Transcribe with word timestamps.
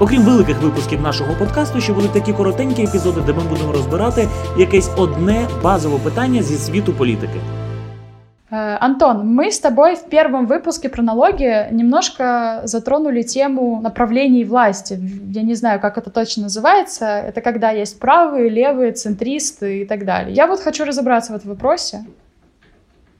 Окрім 0.00 0.22
великих 0.22 0.62
випусків 0.62 1.00
нашого 1.00 1.34
подкасту, 1.38 1.80
ще 1.80 1.92
будуть 1.92 2.12
такі 2.12 2.32
коротенькі 2.32 2.82
епізоди, 2.82 3.20
де 3.26 3.32
ми 3.32 3.42
будемо 3.50 3.72
розбирати 3.72 4.28
якесь 4.58 4.90
одне 4.96 5.48
базове 5.62 5.98
питання 5.98 6.42
зі 6.42 6.56
світу 6.56 6.92
політики. 6.92 7.40
Э, 8.52 8.76
Антон, 8.80 9.26
мы 9.26 9.50
с 9.50 9.58
тобой 9.58 9.94
в 9.94 10.04
первом 10.10 10.46
выпуске 10.46 10.90
«Пронологии» 10.90 11.68
немножко 11.70 12.60
затронули 12.64 13.22
тему 13.22 13.80
направлений 13.80 14.44
власти. 14.44 14.98
Я 15.34 15.42
не 15.42 15.54
знаю, 15.54 15.80
как 15.80 15.96
это 15.96 16.10
точно 16.10 16.42
называется. 16.42 17.06
Это 17.06 17.40
когда 17.40 17.70
есть 17.70 17.98
правые, 17.98 18.50
левые, 18.50 18.92
центристы 18.92 19.82
и 19.82 19.86
так 19.86 20.04
далее. 20.04 20.34
Я 20.34 20.46
вот 20.46 20.60
хочу 20.60 20.84
разобраться 20.84 21.32
в 21.32 21.36
этом 21.36 21.50
вопросе. 21.50 22.04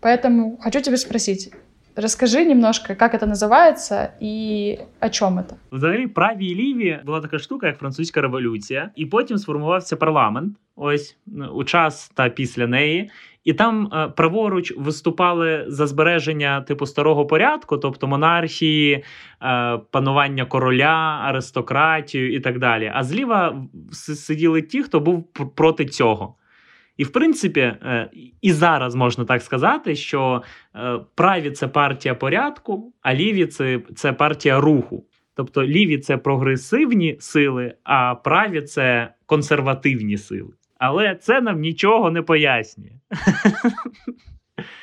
Поэтому 0.02 0.58
хочу 0.60 0.80
тебя 0.80 0.98
спросить. 0.98 1.50
Расскажи 1.99 2.45
немножко, 2.45 2.95
как 2.95 3.15
это 3.15 3.25
называется 3.25 4.09
і 4.19 4.77
о 5.01 5.09
чому 5.09 5.43
це. 5.49 5.55
Взагалі, 5.71 6.07
праві 6.07 6.45
і 6.45 6.55
ліві 6.55 6.99
була 7.05 7.21
така 7.21 7.39
штука, 7.39 7.67
як 7.67 7.77
французька 7.77 8.21
революція, 8.21 8.89
і 8.95 9.05
потім 9.05 9.37
сформувався 9.37 9.95
парламент. 9.95 10.57
Ось 10.75 11.17
у 11.53 11.63
час 11.63 12.11
та 12.13 12.29
після 12.29 12.67
неї. 12.67 13.09
І 13.43 13.53
там 13.53 13.89
е, 13.93 14.07
праворуч 14.07 14.73
виступали 14.77 15.65
за 15.67 15.87
збереження 15.87 16.61
типу 16.61 16.85
старого 16.85 17.25
порядку, 17.25 17.77
тобто 17.77 18.07
монархії, 18.07 18.93
е, 18.93 19.03
панування 19.91 20.45
короля, 20.45 21.21
аристократію 21.23 22.33
і 22.33 22.39
так 22.39 22.59
далі. 22.59 22.91
А 22.95 23.03
зліва 23.03 23.65
сиділи 23.91 24.61
ті, 24.61 24.83
хто 24.83 24.99
був 24.99 25.23
проти 25.55 25.85
цього. 25.85 26.35
І 26.97 27.03
в 27.03 27.11
принципі, 27.11 27.59
е, 27.59 28.09
і 28.41 28.51
зараз 28.51 28.95
можна 28.95 29.25
так 29.25 29.41
сказати, 29.41 29.95
що 29.95 30.41
е, 30.75 30.99
праві 31.15 31.51
це 31.51 31.67
партія 31.67 32.15
порядку, 32.15 32.93
а 33.01 33.13
ліві 33.13 33.45
це, 33.45 33.79
це 33.95 34.13
партія 34.13 34.59
руху. 34.59 35.05
Тобто 35.35 35.63
ліві 35.63 35.97
це 35.97 36.17
прогресивні 36.17 37.17
сили, 37.19 37.73
а 37.83 38.15
праві 38.15 38.61
це 38.61 39.13
консервативні 39.25 40.17
сили. 40.17 40.53
Але 40.79 41.15
це 41.15 41.41
нам 41.41 41.59
нічого 41.59 42.11
не 42.11 42.21
пояснює. 42.21 42.91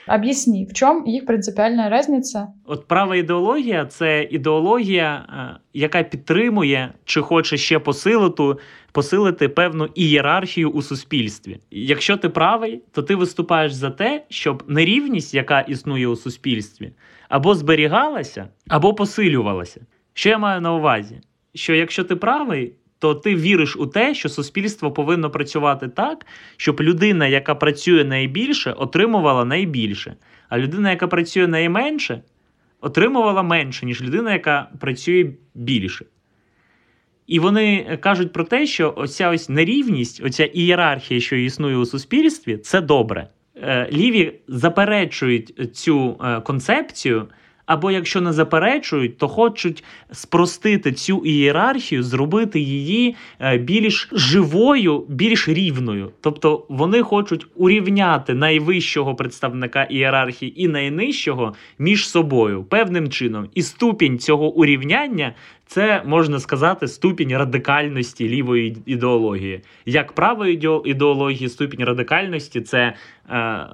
Об'ясні, 0.08 0.66
в 0.70 0.72
чому 0.72 1.06
їх 1.06 1.26
принципіальна 1.26 1.98
різниця? 1.98 2.48
От 2.64 2.86
права 2.86 3.16
ідеологія 3.16 3.86
це 3.86 4.28
ідеологія, 4.30 5.26
е, 5.28 5.60
яка 5.74 6.02
підтримує 6.02 6.92
чи 7.04 7.20
хоче 7.20 7.56
ще 7.56 7.78
посилити 7.78 8.54
посилити 8.92 9.48
певну 9.48 9.88
ієрархію 9.94 10.70
у 10.70 10.82
суспільстві. 10.82 11.58
Якщо 11.70 12.16
ти 12.16 12.28
правий, 12.28 12.82
то 12.92 13.02
ти 13.02 13.14
виступаєш 13.14 13.72
за 13.72 13.90
те, 13.90 14.24
щоб 14.28 14.62
нерівність, 14.68 15.34
яка 15.34 15.60
існує 15.60 16.06
у 16.06 16.16
суспільстві, 16.16 16.92
або 17.28 17.54
зберігалася, 17.54 18.48
або 18.68 18.94
посилювалася. 18.94 19.80
Що 20.12 20.28
я 20.28 20.38
маю 20.38 20.60
на 20.60 20.74
увазі? 20.74 21.20
Що 21.54 21.74
якщо 21.74 22.04
ти 22.04 22.16
правий, 22.16 22.72
то 23.04 23.14
ти 23.14 23.36
віриш 23.36 23.76
у 23.76 23.86
те, 23.86 24.14
що 24.14 24.28
суспільство 24.28 24.92
повинно 24.92 25.30
працювати 25.30 25.88
так, 25.88 26.26
щоб 26.56 26.80
людина, 26.80 27.26
яка 27.26 27.54
працює 27.54 28.04
найбільше, 28.04 28.72
отримувала 28.72 29.44
найбільше, 29.44 30.14
а 30.48 30.58
людина, 30.58 30.90
яка 30.90 31.06
працює 31.06 31.46
найменше, 31.46 32.22
отримувала 32.80 33.42
менше, 33.42 33.86
ніж 33.86 34.02
людина, 34.02 34.32
яка 34.32 34.68
працює 34.80 35.32
більше. 35.54 36.04
І 37.26 37.38
вони 37.38 37.98
кажуть 38.00 38.32
про 38.32 38.44
те, 38.44 38.66
що 38.66 38.94
оця 38.96 39.30
ось 39.30 39.48
нерівність, 39.48 40.22
оця 40.24 40.44
ієрархія, 40.44 41.20
що 41.20 41.36
існує 41.36 41.76
у 41.76 41.86
суспільстві, 41.86 42.56
це 42.56 42.80
добре. 42.80 43.28
Е, 43.56 43.88
ліві 43.92 44.32
заперечують 44.48 45.76
цю 45.76 46.20
е, 46.24 46.40
концепцію. 46.40 47.28
Або 47.66 47.90
якщо 47.90 48.20
не 48.20 48.32
заперечують, 48.32 49.18
то 49.18 49.28
хочуть 49.28 49.84
спростити 50.12 50.92
цю 50.92 51.22
ієрархію, 51.24 52.02
зробити 52.02 52.60
її 52.60 53.16
е, 53.40 53.58
більш 53.58 54.08
живою, 54.12 55.04
більш 55.08 55.48
рівною. 55.48 56.10
Тобто 56.20 56.66
вони 56.68 57.02
хочуть 57.02 57.46
урівняти 57.56 58.34
найвищого 58.34 59.14
представника 59.14 59.82
ієрархії 59.82 60.62
і 60.62 60.68
найнижчого 60.68 61.54
між 61.78 62.08
собою 62.08 62.64
певним 62.64 63.10
чином. 63.10 63.48
І 63.54 63.62
ступінь 63.62 64.18
цього 64.18 64.54
урівняння 64.54 65.34
це 65.65 66.01
можна 66.05 66.39
сказати 66.39 66.87
ступінь 66.87 67.37
радикальності 67.37 68.29
лівої 68.29 68.77
ідеології. 68.85 69.61
Як 69.85 70.11
правої 70.11 70.53
ідеології, 70.85 71.49
ступінь 71.49 71.85
радикальності 71.85 72.61
це 72.61 72.93
е, 73.31 73.65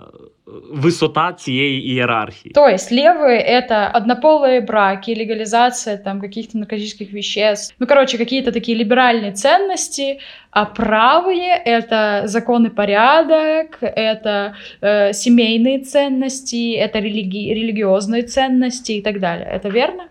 висота 0.72 1.34
цієї 1.34 1.88
ієрархії. 1.88 2.54
То 2.54 2.68
есть 2.68 2.92
левые — 2.92 3.62
это 3.62 3.92
однополые 3.94 4.62
браки, 4.62 5.16
легализация 5.16 5.98
там 5.98 6.22
каких-то 6.22 6.58
наркотических 6.58 7.14
веществ, 7.14 7.76
ну, 7.80 7.88
короче, 7.88 8.18
какие-то 8.18 8.52
такие 8.52 8.78
либеральные 8.78 9.32
ценности, 9.32 10.20
а 10.52 10.66
правые — 10.66 11.66
это 11.66 12.28
закон 12.28 12.66
и 12.66 12.70
порядок, 12.70 13.78
это 13.82 14.54
э, 14.82 15.14
семейные 15.14 15.80
ценности, 15.80 16.74
это 16.74 17.00
религи- 17.00 17.54
религиозные 17.54 18.24
ценности 18.24 18.92
и 18.92 19.02
так 19.02 19.20
далее. 19.20 19.48
Это 19.48 19.70
верно? 19.70 20.04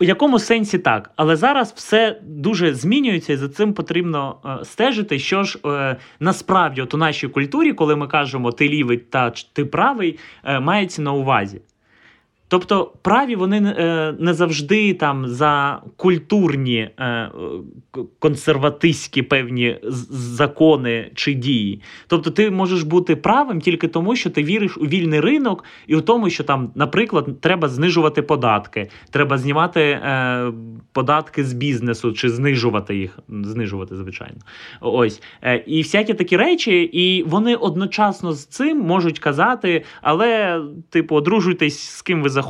У 0.00 0.04
якому 0.04 0.38
сенсі 0.38 0.78
так, 0.78 1.10
але 1.16 1.36
зараз 1.36 1.72
все 1.76 2.20
дуже 2.22 2.74
змінюється, 2.74 3.32
і 3.32 3.36
за 3.36 3.48
цим 3.48 3.72
потрібно 3.72 4.36
е, 4.44 4.64
стежити. 4.64 5.18
Що 5.18 5.44
ж 5.44 5.58
е, 5.66 5.96
насправді 6.20 6.82
от 6.82 6.94
у 6.94 6.96
нашій 6.96 7.28
культурі, 7.28 7.72
коли 7.72 7.96
ми 7.96 8.06
кажемо 8.06 8.52
ти 8.52 8.68
лівий 8.68 8.96
та 8.98 9.32
ти 9.52 9.64
правий, 9.64 10.18
е, 10.44 10.60
мається 10.60 11.02
на 11.02 11.12
увазі. 11.12 11.60
Тобто 12.54 12.92
праві 13.02 13.36
вони 13.36 13.56
е, 13.56 14.14
не 14.18 14.34
завжди 14.34 14.94
там 14.94 15.28
за 15.28 15.82
культурні 15.96 16.90
е, 17.00 17.30
консерватистські 18.18 19.22
певні 19.22 19.78
закони 20.10 21.10
чи 21.14 21.34
дії. 21.34 21.80
Тобто, 22.06 22.30
ти 22.30 22.50
можеш 22.50 22.82
бути 22.82 23.16
правим 23.16 23.60
тільки 23.60 23.88
тому, 23.88 24.16
що 24.16 24.30
ти 24.30 24.42
віриш 24.42 24.76
у 24.76 24.80
вільний 24.80 25.20
ринок 25.20 25.64
і 25.86 25.96
у 25.96 26.00
тому, 26.00 26.30
що 26.30 26.44
там, 26.44 26.70
наприклад, 26.74 27.40
треба 27.40 27.68
знижувати 27.68 28.22
податки, 28.22 28.90
треба 29.10 29.38
знімати 29.38 29.80
е, 29.80 30.52
податки 30.92 31.44
з 31.44 31.52
бізнесу 31.52 32.12
чи 32.12 32.28
знижувати 32.28 32.96
їх, 32.96 33.18
знижувати, 33.28 33.96
звичайно. 33.96 34.36
Ось 34.80 35.22
і 35.66 35.82
всякі 35.82 36.14
такі 36.14 36.36
речі, 36.36 36.82
і 36.82 37.22
вони 37.22 37.54
одночасно 37.54 38.32
з 38.32 38.46
цим 38.46 38.78
можуть 38.78 39.18
казати, 39.18 39.84
але, 40.02 40.60
типу, 40.90 41.16
одружуйтесь 41.16 41.80
з 41.90 42.02
ким 42.02 42.22
ви 42.22 42.28
захочете, 42.28 42.43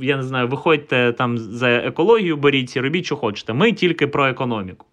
я 0.00 0.16
не 0.16 0.22
знаю, 0.22 0.48
виходьте 0.48 1.12
там 1.12 1.38
за 1.38 1.70
екологію, 1.70 2.36
беріться, 2.36 2.82
робіть, 2.82 3.04
що 3.04 3.16
хочете. 3.16 3.52
Ми 3.52 3.72
тільки 3.72 4.06
про 4.06 4.26
економіку. 4.26 4.86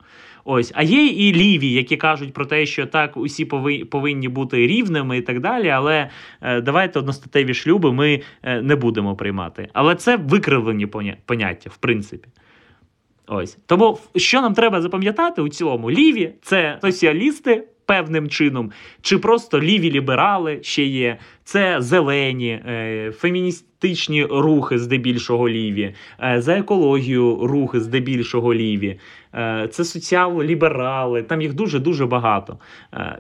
Ось, 0.48 0.72
а 0.76 0.84
є 0.84 1.06
і 1.06 1.34
ліві, 1.34 1.72
які 1.72 1.98
кажуть 1.98 2.34
про 2.34 2.46
те, 2.46 2.66
що 2.66 2.86
так 2.86 3.18
усі 3.18 3.46
повинні 3.90 4.28
бути 4.28 4.68
рівними 4.68 5.18
і 5.18 5.22
так 5.22 5.40
далі. 5.40 5.70
Але 5.70 6.10
е, 6.42 6.62
давайте 6.62 7.00
одностатеві 7.00 7.54
шлюби 7.54 7.94
ми 7.94 8.22
е, 8.44 8.62
не 8.62 8.76
будемо 8.76 9.16
приймати. 9.16 9.70
Але 9.74 9.96
це 9.96 10.18
викривлені 10.18 10.86
поняття, 11.26 11.70
в 11.70 11.78
принципі. 11.78 12.28
Ось 13.28 13.58
тому, 13.66 14.00
що 14.16 14.42
нам 14.42 14.54
треба 14.54 14.82
запам'ятати 14.82 15.42
у 15.42 15.50
цілому, 15.50 15.92
ліві 15.92 16.34
це 16.42 16.78
соціалісти 16.82 17.68
певним 17.86 18.30
чином, 18.30 18.72
чи 19.02 19.18
просто 19.18 19.62
ліві 19.62 19.92
ліберали 19.92 20.60
ще 20.62 20.84
є, 20.84 21.18
це 21.44 21.82
зелені, 21.82 22.50
е, 22.50 23.12
феміністичні 23.12 24.26
рухи, 24.26 24.78
здебільшого 24.78 25.50
ліві, 25.50 25.96
е, 26.24 26.42
за 26.42 26.58
екологію 26.58 27.48
рухи, 27.48 27.80
здебільшого 27.80 28.54
ліві, 28.54 29.00
е, 29.36 29.68
це 29.72 29.84
соціал-ліберали, 29.84 31.24
там 31.24 31.42
їх 31.42 31.54
дуже-дуже 31.54 32.06
багато. 32.06 32.60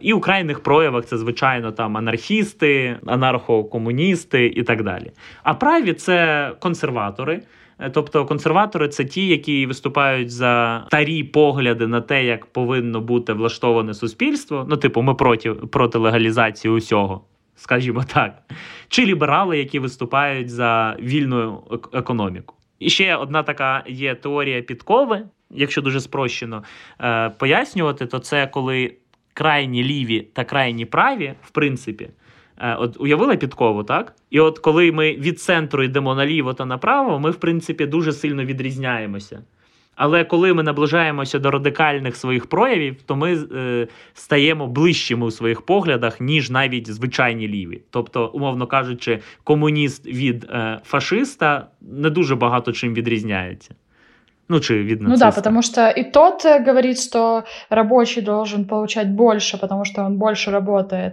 І 0.01 0.13
у 0.13 0.19
крайних 0.19 0.59
проявах 0.59 1.05
це, 1.05 1.17
звичайно, 1.17 1.71
там 1.71 1.97
анархісти, 1.97 2.95
анархокомуністи 3.05 4.45
і 4.45 4.63
так 4.63 4.83
далі. 4.83 5.11
А 5.43 5.53
праві 5.53 5.93
це 5.93 6.51
консерватори. 6.59 7.41
Е, 7.79 7.89
тобто 7.89 8.25
консерватори 8.25 8.87
це 8.87 9.05
ті, 9.05 9.27
які 9.27 9.65
виступають 9.65 10.31
за 10.31 10.83
старі 10.87 11.23
погляди 11.23 11.87
на 11.87 12.01
те, 12.01 12.25
як 12.25 12.45
повинно 12.45 13.01
бути 13.01 13.33
влаштоване 13.33 13.93
суспільство. 13.93 14.65
Ну, 14.69 14.77
типу, 14.77 15.01
ми 15.01 15.13
проти 15.13 15.51
проти 15.53 15.97
легалізації 15.97 16.73
усього, 16.73 17.25
скажімо 17.55 18.03
так, 18.13 18.43
чи 18.87 19.05
ліберали, 19.05 19.57
які 19.57 19.79
виступають 19.79 20.49
за 20.49 20.97
вільну 20.99 21.63
економіку. 21.93 22.55
І 22.79 22.89
ще 22.89 23.15
одна 23.15 23.43
така 23.43 23.83
є 23.87 24.15
теорія 24.15 24.61
підкови, 24.61 25.23
якщо 25.49 25.81
дуже 25.81 25.99
спрощено 25.99 26.63
е, 27.01 27.29
пояснювати, 27.29 28.05
то 28.05 28.19
це 28.19 28.47
коли 28.47 28.95
крайні 29.33 29.83
ліві 29.83 30.21
та 30.33 30.43
крайні 30.43 30.85
праві, 30.85 31.33
в 31.41 31.49
принципі. 31.51 32.09
Е, 32.57 32.75
от 32.75 32.97
уявили 32.99 33.37
підкову, 33.37 33.83
так? 33.83 34.15
І 34.29 34.39
от 34.39 34.59
коли 34.59 34.91
ми 34.91 35.13
від 35.13 35.41
центру 35.41 35.83
йдемо 35.83 36.15
наліво 36.15 36.53
та 36.53 36.65
направо, 36.65 37.19
ми, 37.19 37.31
в 37.31 37.35
принципі, 37.35 37.85
дуже 37.85 38.13
сильно 38.13 38.45
відрізняємося. 38.45 39.43
Але 39.95 40.23
коли 40.23 40.53
ми 40.53 40.63
наближаємося 40.63 41.39
до 41.39 41.51
радикальних 41.51 42.15
своїх 42.15 42.45
проявів, 42.45 43.01
то 43.01 43.15
ми 43.15 43.33
е, 43.55 43.87
стаємо 44.13 44.67
ближчими 44.67 45.25
у 45.25 45.31
своїх 45.31 45.61
поглядах, 45.61 46.21
ніж 46.21 46.49
навіть 46.49 46.91
звичайні 46.91 47.47
ліві. 47.47 47.81
Тобто, 47.89 48.27
умовно 48.27 48.67
кажучи, 48.67 49.19
комуніст 49.43 50.05
від 50.05 50.43
е, 50.43 50.79
фашиста 50.83 51.67
не 51.81 52.09
дуже 52.09 52.35
багато 52.35 52.71
чим 52.71 52.93
відрізняється. 52.93 53.75
Ну, 54.50 54.60
чи 54.60 54.82
від 54.82 55.02
Ну 55.02 55.16
да, 55.16 55.30
потому 55.30 55.62
что 55.62 55.80
и 55.98 56.02
тот 56.02 56.44
э, 56.44 56.64
говорит, 56.66 56.98
что 56.98 57.44
рабочий 57.70 58.22
должен 58.22 58.64
получать 58.64 59.08
больше, 59.08 59.58
потому 59.58 59.84
что 59.84 60.04
он 60.04 60.16
больше 60.16 60.50
работает. 60.50 61.12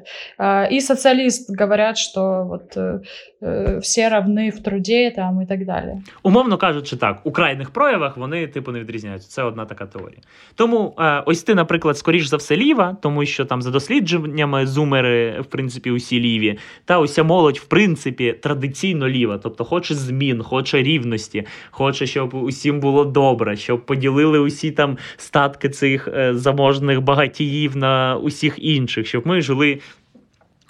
И 0.71 0.81
социалист 0.81 1.59
говорят, 1.59 1.97
что 1.97 2.44
вот 2.44 2.77
э, 2.77 3.00
э, 3.41 3.79
все 3.79 4.09
равны 4.09 4.50
в 4.50 4.63
труді 4.63 5.13
там 5.15 5.41
і 5.41 5.45
так 5.45 5.65
далі. 5.65 6.01
Умовно 6.24 6.57
кажучи, 6.57 6.95
так, 6.95 7.21
у 7.24 7.31
крайних 7.31 7.69
проявах 7.69 8.18
вони 8.18 8.47
типу 8.47 8.71
не 8.71 8.79
відрізняються. 8.79 9.29
Це 9.29 9.44
одна 9.44 9.65
така 9.65 9.85
теорія. 9.85 10.19
Тому 10.56 10.95
ось 11.25 11.44
ти, 11.44 11.56
наприклад, 11.56 11.97
скоріш 11.97 12.27
за 12.27 12.38
все 12.38 12.57
ліва, 12.57 12.97
тому 13.01 13.25
що 13.25 13.45
там 13.45 13.62
за 13.62 13.71
дослідженнями 13.71 14.68
зумери, 14.68 15.41
в 15.41 15.45
принципі, 15.45 15.91
усі 15.91 16.19
ліві, 16.19 16.57
та 16.85 17.00
уся 17.00 17.24
молодь, 17.24 17.57
в 17.57 17.65
принципі, 17.65 18.33
традиційно 18.33 19.07
ліва, 19.07 19.39
тобто 19.44 19.63
хоче 19.63 19.95
змін, 19.95 20.44
хоче 20.44 20.83
рівності, 20.83 21.45
хоче, 21.71 22.06
щоб 22.06 22.33
усім 22.33 22.79
було 22.79 23.06
добре 23.06 23.20
добре, 23.22 23.56
щоб 23.56 23.86
поділили 23.86 24.38
усі 24.38 24.70
там 24.70 24.98
статки 25.16 25.69
цих 25.69 26.08
е, 26.08 26.34
заможних 26.34 27.00
багатіїв 27.00 27.76
на 27.76 28.16
усіх 28.16 28.54
інших, 28.58 29.06
щоб 29.06 29.26
ми 29.26 29.40
жили 29.42 29.78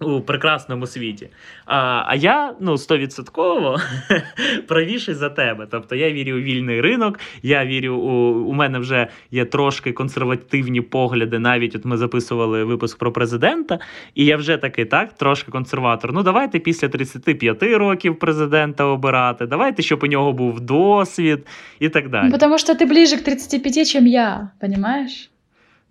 у 0.02 0.20
прекрасному 0.20 0.87
світі. 0.87 1.28
А 1.66 2.04
а 2.06 2.14
я 2.14 2.54
ну, 2.60 2.78
стовідсотково 2.78 3.81
правіший 4.69 5.14
за 5.14 5.28
тебе. 5.28 5.66
Тобто 5.70 5.94
я 5.94 6.12
вірю 6.12 6.37
у 6.37 6.40
вільний 6.40 6.81
ринок, 6.81 7.19
я 7.43 7.64
вірю, 7.64 7.94
у 7.96 8.32
у 8.52 8.52
мене 8.52 8.78
вже 8.78 9.08
є 9.31 9.44
трошки 9.44 9.93
консервативні 9.93 10.81
погляди. 10.81 11.38
Навіть 11.38 11.76
от 11.76 11.84
ми 11.84 11.96
записували 11.96 12.64
випуск 12.64 12.99
про 12.99 13.12
президента, 13.12 13.78
і 14.14 14.25
я 14.25 14.37
вже 14.37 14.56
такий, 14.56 14.84
так, 14.84 15.12
трошки 15.12 15.50
консерватор. 15.50 16.12
Ну, 16.12 16.22
давайте 16.22 16.58
після 16.58 16.88
35 16.88 17.62
років 17.62 18.19
президента 18.19 18.84
обирати. 18.84 19.46
Давайте, 19.46 19.82
щоб 19.82 20.02
у 20.02 20.06
нього 20.06 20.32
був 20.32 20.60
досвід 20.60 21.46
і 21.81 21.88
так 21.88 22.08
далі. 22.08 22.32
Тому 22.40 22.58
що 22.58 22.75
ти 22.75 22.87
ближе 22.87 23.16
к 23.16 23.22
35, 23.22 23.76
ніж 23.76 23.94
я, 23.94 24.50
розумієш? 24.60 25.31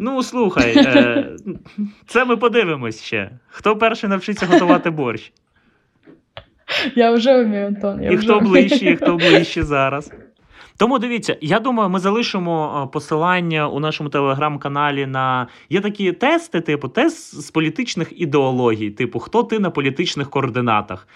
Ну, 0.03 0.24
слухай, 0.24 0.74
е, 0.77 1.30
це 2.07 2.25
ми 2.25 2.38
подивимось 2.38 3.03
ще. 3.03 3.31
Хто 3.48 3.77
перший 3.77 4.09
навчиться 4.09 4.45
готувати 4.45 4.89
борщ? 4.89 5.33
Я 6.95 7.12
вже 7.12 7.44
вмію, 7.44 7.68
Антон. 7.68 8.03
Я 8.03 8.12
і 8.12 8.15
вже 8.15 8.27
хто 8.27 8.39
вмію. 8.39 8.51
ближче, 8.51 8.92
і 8.92 8.95
хто 8.95 9.15
ближче 9.15 9.63
зараз. 9.63 10.12
Тому 10.77 11.00
дивіться, 11.00 11.38
я 11.42 11.59
думаю, 11.59 11.89
ми 11.89 12.00
залишимо 12.00 12.83
е, 12.83 12.94
посилання 12.94 13.68
у 13.68 13.80
нашому 13.80 14.09
телеграм-каналі 14.09 15.06
на 15.06 15.48
є 15.69 15.81
такі 15.81 16.12
тести, 16.12 16.62
типу 16.62 16.88
тест 16.88 17.42
з 17.42 17.51
політичних 17.51 18.21
ідеологій, 18.21 18.89
типу, 18.89 19.19
хто 19.19 19.44
ти 19.44 19.59
на 19.59 19.69
політичних 19.69 20.30
координатах. 20.30 21.07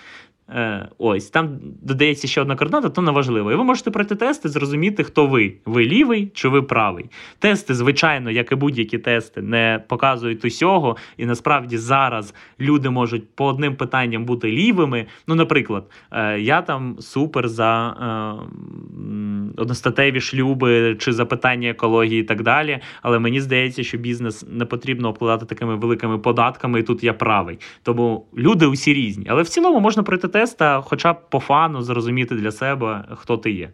Е, 0.50 0.88
Ось 0.98 1.30
там 1.30 1.50
додається 1.82 2.28
ще 2.28 2.42
одна 2.42 2.56
координата, 2.56 2.90
то 2.90 3.02
неважливо. 3.02 3.52
І 3.52 3.56
ви 3.56 3.64
можете 3.64 3.92
пройти 3.92 4.16
тести, 4.16 4.50
зрозуміти, 4.50 5.04
хто 5.04 5.28
ви. 5.28 5.54
Ви 5.66 5.86
лівий 5.86 6.32
чи 6.34 6.48
ви 6.48 6.62
правий. 6.62 7.06
Тести, 7.40 7.74
звичайно, 7.74 8.32
як 8.32 8.52
і 8.52 8.56
будь-які 8.56 8.98
тести, 8.98 9.42
не 9.42 9.84
показують 9.88 10.46
усього. 10.46 10.98
І 11.18 11.26
насправді 11.26 11.78
зараз 11.78 12.34
люди 12.60 12.90
можуть 12.90 13.36
по 13.36 13.46
одним 13.46 13.76
питанням 13.76 14.26
бути 14.26 14.52
лівими. 14.52 15.06
Ну, 15.28 15.36
наприклад, 15.36 15.84
е, 16.12 16.40
я 16.40 16.62
там 16.62 16.96
супер 17.00 17.48
за 17.48 17.90
е, 17.90 19.62
одностатеві 19.62 20.22
шлюби 20.22 20.96
чи 21.00 21.14
за 21.14 21.26
питання 21.26 21.70
екології 21.70 22.22
і 22.22 22.24
так 22.24 22.44
далі. 22.44 22.80
Але 23.02 23.20
мені 23.20 23.42
здається, 23.42 23.84
що 23.84 23.98
бізнес 23.98 24.46
не 24.52 24.66
потрібно 24.66 25.10
обкладати 25.10 25.46
такими 25.46 25.76
великими 25.76 26.18
податками, 26.18 26.80
і 26.80 26.84
тут 26.84 27.04
я 27.04 27.14
правий. 27.14 27.60
Тому 27.84 28.26
люди 28.38 28.66
усі 28.66 28.94
різні. 28.94 29.26
Але 29.30 29.42
в 29.42 29.50
цілому 29.50 29.80
можна 29.80 30.04
пройти 30.04 30.28
теста, 30.35 30.83
хоча 30.85 31.13
б 31.13 31.17
по 31.31 31.41
фану 31.41 31.83
зрозуміти 31.83 32.35
для 32.35 32.53
себе, 32.53 33.05
хто 33.17 33.37
ти 33.37 33.51
є. 33.51 33.71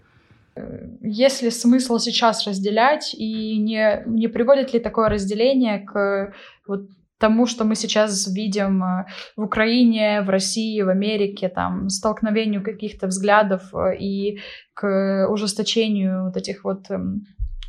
Есть 1.03 1.43
ли 1.43 1.51
смысл 1.51 1.99
сейчас 1.99 2.47
разделять, 2.47 3.15
и 3.15 3.59
не, 3.59 4.03
не 4.07 4.29
приводит 4.29 4.75
ли 4.75 4.81
такое 4.81 5.09
разделение 5.09 5.81
к 5.81 6.33
вот 6.67 6.81
тому, 7.19 7.47
что 7.47 7.65
мы 7.65 7.75
сейчас 7.75 8.27
видим 8.29 8.83
э, 8.83 9.05
в 9.37 9.43
Украине, 9.43 10.23
в 10.23 10.31
России, 10.31 10.83
в 10.83 10.89
Америке, 10.89 11.49
там, 11.49 11.89
столкновению 11.89 12.63
каких-то 12.63 13.07
взглядов 13.07 13.75
э, 13.75 13.97
и 13.99 14.39
к 14.75 15.27
ужесточению 15.29 16.25
вот 16.25 16.37
этих 16.37 16.65
вот 16.65 16.89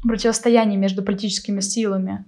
противостояний 0.03 0.77
между 0.77 1.03
політичними 1.03 1.61
силами? 1.61 2.25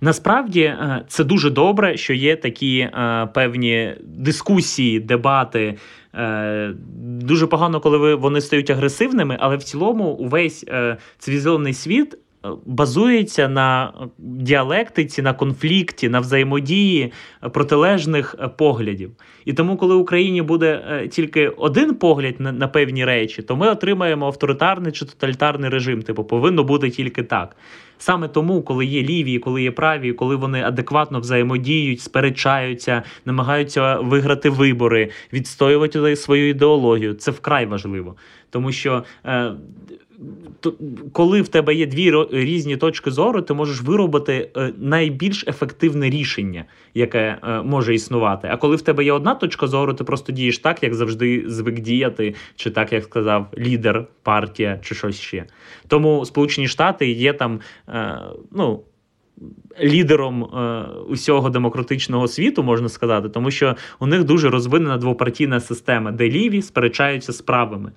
Насправді 0.00 0.60
е, 0.60 1.04
це 1.08 1.24
дуже 1.24 1.50
добре, 1.50 1.96
що 1.96 2.14
є 2.14 2.36
такі 2.36 2.78
е, 2.78 3.28
певні 3.34 3.94
дискусії, 4.00 5.00
дебати. 5.00 5.74
Е, 6.14 6.72
дуже 7.20 7.46
погано, 7.46 7.80
коли 7.80 8.14
вони 8.14 8.40
стають 8.40 8.70
агресивними, 8.70 9.36
але 9.40 9.56
в 9.56 9.62
цілому 9.62 10.04
увесь 10.04 10.64
цивілізований 11.18 11.74
світ 11.74 12.18
базується 12.66 13.48
на 13.48 13.92
діалектиці, 14.18 15.22
на 15.22 15.34
конфлікті, 15.34 16.08
на 16.08 16.20
взаємодії 16.20 17.12
протилежних 17.52 18.36
поглядів. 18.56 19.10
І 19.44 19.52
тому, 19.52 19.76
коли 19.76 19.94
в 19.96 19.98
Україні 19.98 20.42
буде 20.42 20.82
тільки 21.10 21.48
один 21.48 21.94
погляд 21.94 22.34
на, 22.38 22.52
на 22.52 22.68
певні 22.68 23.04
речі, 23.04 23.42
то 23.42 23.56
ми 23.56 23.68
отримаємо 23.68 24.26
авторитарний 24.26 24.92
чи 24.92 25.04
тоталітарний 25.04 25.70
режим. 25.70 26.02
Типу, 26.02 26.24
повинно 26.24 26.64
бути 26.64 26.90
тільки 26.90 27.22
так. 27.22 27.56
Саме 27.98 28.28
тому, 28.28 28.62
коли 28.62 28.86
є 28.86 29.02
ліві, 29.02 29.38
коли 29.38 29.62
є 29.62 29.70
праві, 29.70 30.12
коли 30.12 30.36
вони 30.36 30.62
адекватно 30.62 31.20
взаємодіють, 31.20 32.00
сперечаються, 32.00 33.02
намагаються 33.24 33.96
виграти 33.96 34.50
вибори, 34.50 35.10
відстоювати 35.32 36.16
свою 36.16 36.48
ідеологію, 36.48 37.14
це 37.14 37.30
вкрай 37.30 37.66
важливо, 37.66 38.16
тому 38.50 38.72
що. 38.72 39.04
Е, 39.26 39.52
коли 41.12 41.42
в 41.42 41.48
тебе 41.48 41.74
є 41.74 41.86
дві 41.86 42.12
різні 42.30 42.76
точки 42.76 43.10
зору, 43.10 43.42
ти 43.42 43.54
можеш 43.54 43.82
виробити 43.82 44.50
е, 44.56 44.72
найбільш 44.78 45.44
ефективне 45.48 46.10
рішення, 46.10 46.64
яке 46.94 47.38
е, 47.42 47.62
може 47.62 47.94
існувати. 47.94 48.48
А 48.52 48.56
коли 48.56 48.76
в 48.76 48.82
тебе 48.82 49.04
є 49.04 49.12
одна 49.12 49.34
точка 49.34 49.66
зору, 49.66 49.94
ти 49.94 50.04
просто 50.04 50.32
дієш 50.32 50.58
так, 50.58 50.82
як 50.82 50.94
завжди 50.94 51.44
звик 51.46 51.80
діяти, 51.80 52.34
чи 52.56 52.70
так 52.70 52.92
як 52.92 53.04
сказав 53.04 53.46
лідер, 53.58 54.06
партія, 54.22 54.78
чи 54.82 54.94
щось 54.94 55.20
ще. 55.20 55.44
Тому 55.88 56.24
Сполучені 56.24 56.68
Штати 56.68 57.10
є 57.10 57.32
там, 57.32 57.60
е, 57.88 58.20
ну. 58.52 58.82
Лідером 59.82 60.48
усього 61.08 61.50
демократичного 61.50 62.28
світу 62.28 62.62
можна 62.62 62.88
сказати, 62.88 63.28
тому 63.28 63.50
що 63.50 63.76
у 64.00 64.06
них 64.06 64.24
дуже 64.24 64.50
розвинена 64.50 64.96
двопартійна 64.96 65.60
система, 65.60 66.12
де 66.12 66.28
ліві 66.28 66.62
сперечаються 66.62 67.32
з 67.32 67.42
правими. 67.42 67.92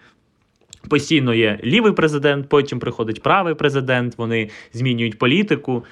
Постійно 0.90 1.34
є 1.34 1.60
лівий 1.64 1.92
президент, 1.92 2.50
потім 2.50 2.80
приходить 2.80 3.24
правий 3.24 3.54
президент, 3.54 4.18
вони 4.18 4.50
змінюють 4.74 5.18
політику, 5.18 5.86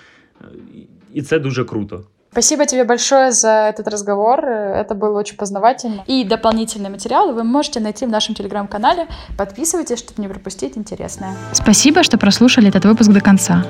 і 1.14 1.22
це 1.22 1.40
дуже 1.40 1.66
круто. 1.66 2.06
Спасибо 2.32 2.66
тебе 2.66 2.84
большое 2.84 3.32
за 3.32 3.70
этот 3.70 3.88
разговор. 3.88 4.46
Это 4.46 4.94
было 4.94 5.20
очень 5.20 5.36
познавательно. 5.36 6.04
И 6.06 6.24
дополнительные 6.24 6.92
материалы 6.92 7.34
вы 7.34 7.44
можете 7.44 7.80
найти 7.80 8.06
в 8.06 8.10
нашем 8.10 8.36
телеграм-канале. 8.36 9.08
Подписывайтесь, 9.38 10.00
чтобы 10.00 10.22
не 10.22 10.28
пропустить 10.28 10.78
интересное. 10.78 11.36
Спасибо, 11.54 12.04
что 12.04 12.18
прослушали 12.18 12.70
этот 12.70 12.86
выпуск 12.86 13.12
до 13.12 13.22
конца. 13.22 13.66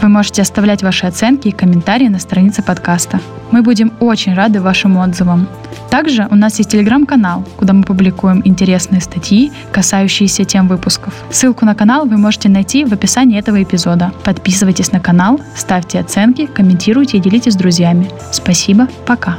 Вы 0.00 0.08
можете 0.08 0.42
оставлять 0.42 0.82
ваши 0.82 1.06
оценки 1.06 1.48
и 1.48 1.52
комментарии 1.52 2.08
на 2.08 2.18
странице 2.18 2.62
подкаста. 2.62 3.20
Мы 3.52 3.62
будем 3.62 3.92
очень 4.00 4.34
рады 4.34 4.60
вашим 4.60 4.96
отзывам. 4.96 5.46
Также 5.90 6.26
у 6.30 6.34
нас 6.34 6.58
есть 6.58 6.70
телеграм-канал, 6.70 7.44
куда 7.58 7.74
мы 7.74 7.84
публикуем 7.84 8.40
интересные 8.44 9.02
статьи, 9.02 9.52
касающиеся 9.72 10.44
тем 10.44 10.66
выпусков. 10.66 11.14
Ссылку 11.30 11.66
на 11.66 11.74
канал 11.74 12.06
вы 12.06 12.16
можете 12.16 12.48
найти 12.48 12.84
в 12.84 12.92
описании 12.92 13.38
этого 13.38 13.62
эпизода. 13.62 14.10
Подписывайтесь 14.24 14.90
на 14.90 15.00
канал, 15.00 15.38
ставьте 15.54 16.00
оценки, 16.00 16.46
комментируйте 16.46 17.18
и 17.18 17.20
делитесь 17.20 17.52
с 17.52 17.56
друзьями. 17.56 17.91
Спасибо, 18.32 18.88
пока. 19.06 19.38